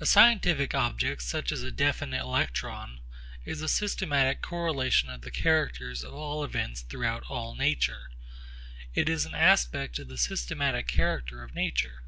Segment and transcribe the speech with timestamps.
[0.00, 3.00] A scientific object such as a definite electron
[3.44, 8.10] is a systematic correlation of the characters of all events throughout all nature.
[8.94, 12.04] It is an aspect of the systematic character of nature.